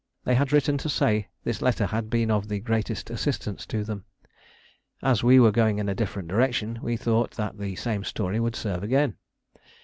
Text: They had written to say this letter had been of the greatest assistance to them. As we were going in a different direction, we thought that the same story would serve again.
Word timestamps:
They 0.23 0.33
had 0.33 0.51
written 0.51 0.79
to 0.79 0.89
say 0.89 1.27
this 1.43 1.61
letter 1.61 1.85
had 1.85 2.09
been 2.09 2.31
of 2.31 2.47
the 2.47 2.59
greatest 2.59 3.11
assistance 3.11 3.67
to 3.67 3.83
them. 3.83 4.03
As 5.03 5.23
we 5.23 5.39
were 5.39 5.51
going 5.51 5.77
in 5.77 5.87
a 5.87 5.93
different 5.93 6.27
direction, 6.27 6.79
we 6.81 6.97
thought 6.97 7.29
that 7.35 7.59
the 7.59 7.75
same 7.75 8.03
story 8.03 8.39
would 8.39 8.55
serve 8.55 8.81
again. 8.81 9.17